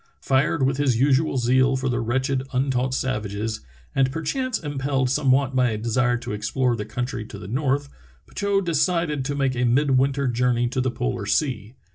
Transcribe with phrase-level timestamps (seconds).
[0.19, 3.59] Fired with his usual zeal for the wretched, untaught savages,
[3.93, 7.87] and perchance impelled somewhat by a desire to explore the country to the north,
[8.25, 11.75] Petitot decided to make a midwinter journey to the polar sea.